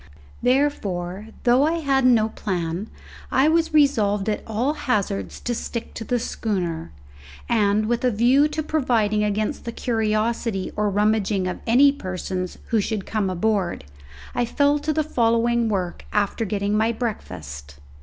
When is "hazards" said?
4.73-5.39